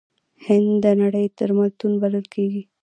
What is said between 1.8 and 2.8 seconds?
بلل کیږي.